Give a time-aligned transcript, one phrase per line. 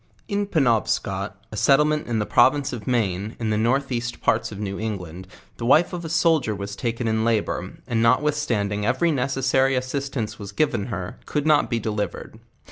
[0.27, 4.57] In PenobscoU a settlement in the province of Maine, in the north east parts of
[4.57, 5.27] New England,
[5.57, 10.39] the wife of a soldier was taken in labour, and notwithstanding every necessary as sistance
[10.39, 12.39] was given her, could not be delivered.